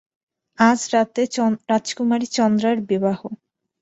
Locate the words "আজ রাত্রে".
0.57-1.23